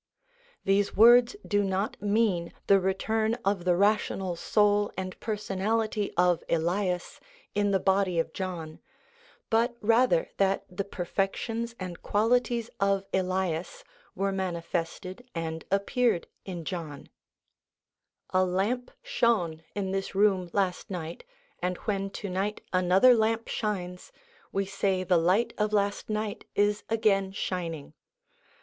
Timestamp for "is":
26.55-26.83